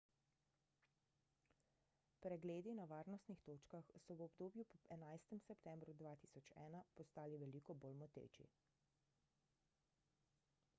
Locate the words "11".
4.89-5.39